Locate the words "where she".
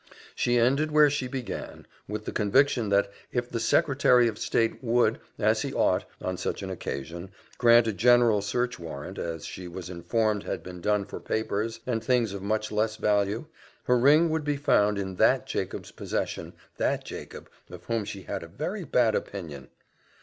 0.89-1.27